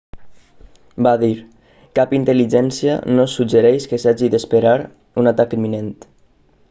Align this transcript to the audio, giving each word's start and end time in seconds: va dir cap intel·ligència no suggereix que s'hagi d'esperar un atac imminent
va 1.07 1.11
dir 1.23 1.29
cap 1.99 2.15
intel·ligència 2.19 2.95
no 3.19 3.27
suggereix 3.35 3.85
que 3.93 4.01
s'hagi 4.05 4.31
d'esperar 4.37 4.75
un 5.23 5.35
atac 5.35 5.55
imminent 5.59 5.97